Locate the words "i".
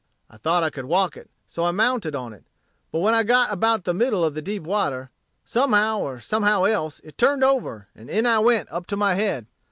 0.31-0.37, 0.63-0.71, 1.63-1.69, 3.13-3.17, 8.25-8.39